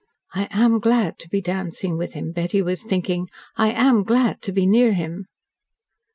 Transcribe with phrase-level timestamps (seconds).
[0.33, 3.29] "I am glad to be dancing with him," Betty was thinking.
[3.55, 5.27] "I am glad to be near him."